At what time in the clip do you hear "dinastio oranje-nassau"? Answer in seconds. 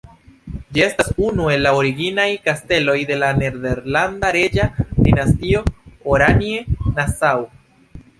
5.09-7.45